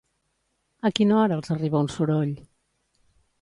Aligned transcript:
A 0.89 0.91
quina 0.99 1.17
hora 1.19 1.37
els 1.41 1.53
arriba 1.57 1.83
un 1.85 1.91
soroll? 1.97 2.33